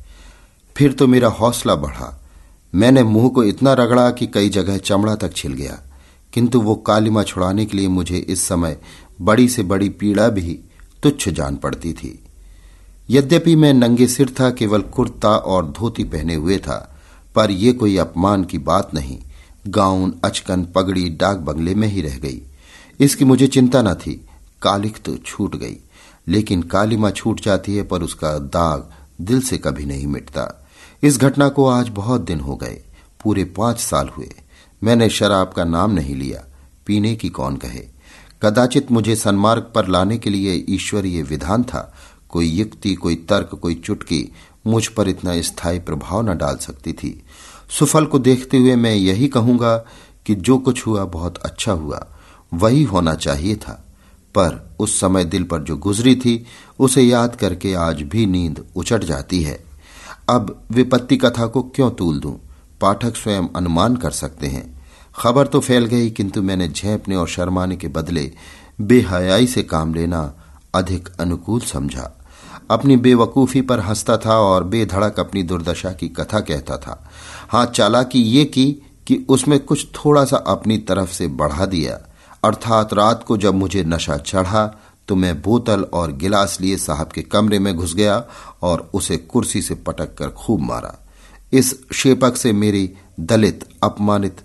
[0.77, 2.21] फिर तो मेरा हौसला बढ़ा।
[2.75, 5.81] मैंने मुँह को इतना रगड़ा कि कई जगह चमड़ा तक छिल गया।
[6.33, 8.81] किंतु वो कालिमा छुड़ाने के लिए मुझे इस समय
[9.21, 10.59] बड़ी से बड़ी पीड़ा भी
[11.03, 12.19] तुच्छ जान पड़ती थी।
[13.09, 17.01] यद्यपि मैं नंगे सिर था, केवल कुर्ता और धोती पहने हुए था,
[17.35, 19.19] पर यह कोई अपमान की बात नहीं।
[19.67, 22.41] गाउन, अचकन, पगड़ी, डाक बंगले में ही रह गई।
[22.99, 24.27] इसकी मुझे चिंता न थी।
[24.61, 25.77] कालिक तो छूट गई।
[26.27, 28.91] लेकिन कालिमा छूट जाती है पर उसका दाग
[29.21, 30.67] दिल से कभी नहीं मिटता।
[31.03, 32.81] इस घटना को आज बहुत दिन हो गए।
[33.23, 34.29] पूरे पाँच साल हुए।
[34.83, 36.45] मैंने शराब का नाम नहीं लिया।
[36.85, 37.87] पीने की कौन कहे?
[38.43, 41.93] कदाचित मुझे सन्मार्ग पर लाने के लिए ईश्वरीय विधान था।
[42.29, 44.33] कोई युक्ति, कोई तर्क, कोई चुटकी
[44.67, 47.23] मुझ पर इतना स्थायी प्रभाव न डाल सकती थी।
[47.79, 49.77] सुफल को देखते हुए मैं यही कहूँगा
[50.25, 52.07] कि जो कुछ हुआ बहुत अच्छा हुआ,
[52.53, 53.85] वही होना चाहिए था।
[54.35, 56.45] पर उस समय दिल पर जो गुजरी थी,
[56.79, 59.63] उसे याद करके आज भी नींद उचट जाती है।
[60.29, 62.39] अब विपत्ति कथा को क्यों तूल दूँ?
[62.81, 64.81] पाठक स्वयं अनुमान कर सकते हैं।
[65.15, 68.31] खबर तो फैल गई, किंतु मैंने झेपने और शर्माने के बदले
[68.81, 70.33] बेहयाई से काम लेना
[70.75, 72.17] अधिक अनुकूल समझा।
[72.71, 77.10] अपनी बेवकूफ़ी पर हंसता था और बेधड़क अपनी दुर्दशा की कथा कहता था।
[77.51, 78.71] हाँ चालाकी ये की
[79.07, 81.93] कि उसमें कुछ थोड़ा सा अपनी तरफ़ से बढ़ा दिया।
[82.43, 87.21] अर्थात रात को जब मुझे नशा चढ़ा तो मैं बोतल और गिलास लिए साहब के
[87.21, 88.25] कमरे में घुस गया
[88.61, 91.07] और उसे कुर्सी से पटक कर खूब मारा।
[91.53, 94.37] इस शेपक से मेरी दलित, अपमानित,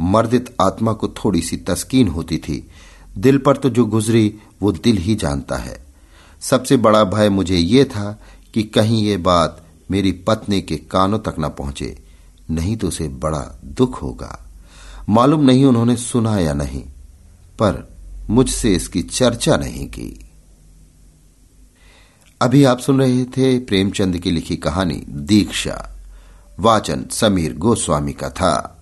[0.00, 2.68] मर्दित आत्मा को थोड़ी सी तस्कीन होती थी।
[3.18, 5.86] दिल पर तो जो गुजरी, वो दिल ही जानता है।
[6.40, 8.20] सबसे बड़ा भय मुझे ये था
[8.54, 12.11] कि कहीं ये बात मेरी पत्नी के कानों तक न पहुँचे।
[12.50, 14.46] नहीं तो उसे बड़ा दुख होगा।
[15.08, 16.82] मालूम नहीं उन्होंने सुना या नहीं,
[17.58, 17.96] पर
[18.30, 20.30] मुझसे इसकी चर्चा नहीं की।
[22.42, 25.96] अभी आप सुन रहे थे प्रेमचंद की लिखी कहानी दीक्षा,
[26.60, 28.81] वाचन समीर गोस्वामी का था।